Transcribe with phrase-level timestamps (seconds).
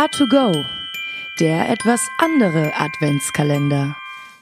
[0.00, 0.64] A2Go,
[1.40, 3.94] der etwas andere Adventskalender.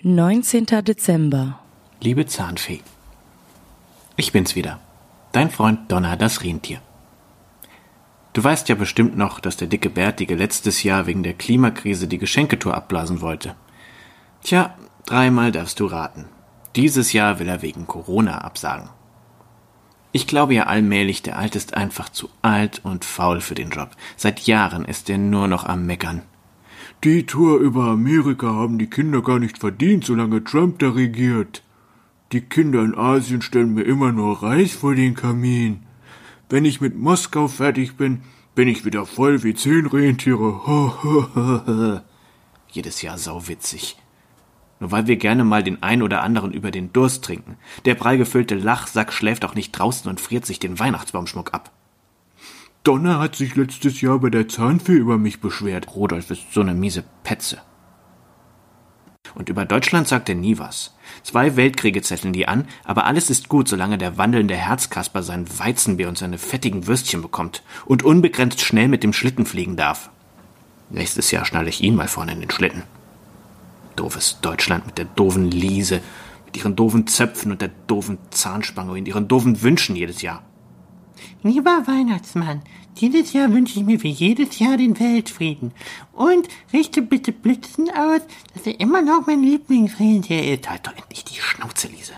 [0.00, 0.64] 19.
[0.64, 1.60] Dezember.
[2.00, 2.80] Liebe Zahnfee,
[4.16, 4.80] ich bin's wieder,
[5.32, 6.80] dein Freund Donner das Rentier.
[8.32, 12.16] Du weißt ja bestimmt noch, dass der dicke Bärtige letztes Jahr wegen der Klimakrise die
[12.16, 13.54] Geschenketour abblasen wollte.
[14.42, 14.74] Tja,
[15.04, 16.30] dreimal darfst du raten.
[16.76, 18.88] Dieses Jahr will er wegen Corona absagen.
[20.14, 23.90] Ich glaube ja allmählich, der Alte ist einfach zu alt und faul für den Job.
[24.16, 26.22] Seit Jahren ist er nur noch am Meckern.
[27.02, 31.62] Die Tour über Amerika haben die Kinder gar nicht verdient, solange Trump da regiert.
[32.32, 35.82] Die Kinder in Asien stellen mir immer nur Reis vor den Kamin.
[36.48, 38.20] Wenn ich mit Moskau fertig bin,
[38.54, 40.66] bin ich wieder voll wie zehn Rentiere.
[40.66, 42.00] Ho, ho, ho, ho.
[42.68, 43.96] Jedes Jahr sauwitzig.
[44.82, 47.56] Nur weil wir gerne mal den ein oder anderen über den Durst trinken.
[47.84, 51.70] Der prallgefüllte Lachsack schläft auch nicht draußen und friert sich den Weihnachtsbaumschmuck ab.
[52.82, 55.94] Donner hat sich letztes Jahr bei der Zahnfee über mich beschwert.
[55.94, 57.60] Rudolf ist so eine miese Petze.
[59.36, 60.96] Und über Deutschland sagt er nie was.
[61.22, 66.08] Zwei Weltkriege zetteln die an, aber alles ist gut, solange der wandelnde Herzkasper sein Weizenbier
[66.08, 70.10] und seine fettigen Würstchen bekommt und unbegrenzt schnell mit dem Schlitten fliegen darf.
[70.90, 72.82] Nächstes Jahr schnalle ich ihn mal vorne in den Schlitten.
[73.96, 76.00] Doofes Deutschland mit der doofen Liese,
[76.46, 80.44] mit ihren doofen Zöpfen und der doofen Zahnspange und ihren doofen Wünschen jedes Jahr.
[81.42, 82.62] Lieber Weihnachtsmann,
[82.98, 85.72] dieses Jahr wünsche ich mir wie jedes Jahr den Weltfrieden.
[86.12, 88.20] Und richte bitte Blitzen aus,
[88.54, 90.68] dass er immer noch mein Lieblingsrentier ist.
[90.68, 92.14] Halt doch endlich die Schnauze, Liese.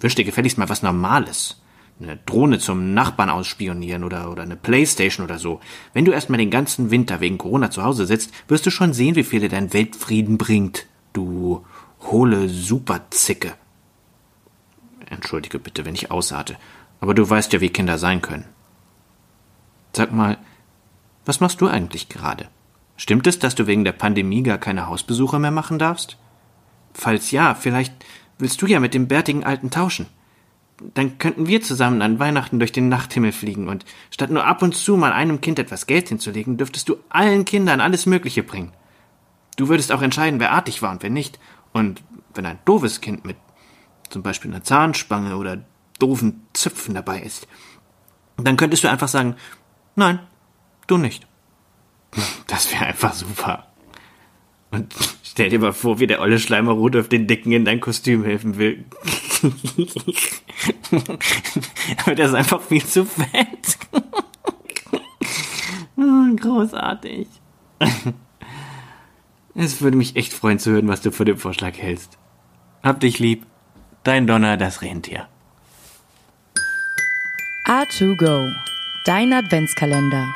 [0.00, 1.60] Wünsch dir gefälligst mal was Normales.
[2.00, 5.60] Eine Drohne zum Nachbarn ausspionieren oder, oder eine Playstation oder so.
[5.92, 9.16] Wenn du erstmal den ganzen Winter wegen Corona zu Hause sitzt, wirst du schon sehen,
[9.16, 10.86] wie viel dir dein Weltfrieden bringt.
[11.12, 11.64] Du
[12.00, 13.52] hohle Superzicke.
[15.10, 16.56] Entschuldige bitte, wenn ich ausarte.
[17.00, 18.46] Aber du weißt ja, wie Kinder sein können.
[19.92, 20.38] Sag mal,
[21.26, 22.48] was machst du eigentlich gerade?
[22.96, 26.16] Stimmt es, dass du wegen der Pandemie gar keine Hausbesuche mehr machen darfst?
[26.94, 27.94] Falls ja, vielleicht
[28.38, 30.06] willst du ja mit dem bärtigen Alten tauschen.
[30.94, 34.74] Dann könnten wir zusammen an Weihnachten durch den Nachthimmel fliegen und statt nur ab und
[34.74, 38.72] zu mal einem Kind etwas Geld hinzulegen, dürftest du allen Kindern alles Mögliche bringen.
[39.56, 41.38] Du würdest auch entscheiden, wer artig war und wer nicht.
[41.72, 42.02] Und
[42.34, 43.36] wenn ein doofes Kind mit
[44.08, 45.62] zum Beispiel einer Zahnspange oder
[45.98, 47.46] doofen Zöpfen dabei ist,
[48.36, 49.36] dann könntest du einfach sagen,
[49.96, 50.20] nein,
[50.86, 51.26] du nicht.
[52.46, 53.68] Das wäre einfach super.
[54.72, 58.24] Und stell dir mal vor, wie der olle Schleimer Rudolf den Dicken in dein Kostüm
[58.24, 58.84] helfen will.
[62.04, 63.78] Aber der ist einfach viel zu fett.
[66.40, 67.26] Großartig.
[69.54, 72.18] Es würde mich echt freuen zu hören, was du von dem Vorschlag hältst.
[72.82, 73.46] Hab dich lieb.
[74.04, 75.28] Dein Donner, das Rentier.
[77.66, 78.50] A2Go,
[79.04, 80.32] dein Adventskalender.